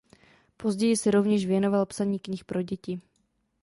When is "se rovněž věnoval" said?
0.97-1.85